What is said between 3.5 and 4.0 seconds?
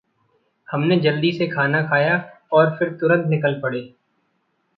पड़े।